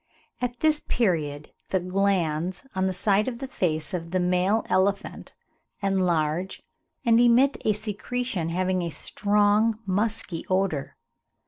[0.41, 5.35] At this period the glands on the sides of the face of the male elephant
[5.83, 6.63] enlarge,
[7.05, 10.97] and emit a secretion having a strong musky odour.